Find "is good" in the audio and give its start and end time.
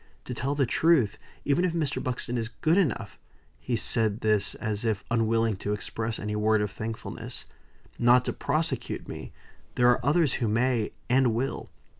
2.35-2.75